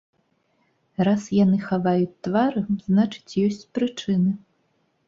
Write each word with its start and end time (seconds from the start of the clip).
Раз 1.07 1.27
яны 1.43 1.57
хаваюць 1.67 2.09
твары, 2.29 2.65
значыць, 2.89 3.37
ёсць 3.47 3.63
прычыны. 3.79 4.31